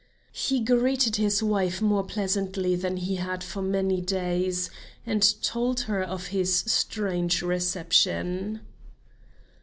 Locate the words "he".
0.33-0.61, 2.97-3.17